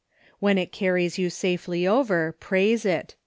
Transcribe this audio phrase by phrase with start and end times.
[0.39, 3.13] When it carries you safely over, praise it.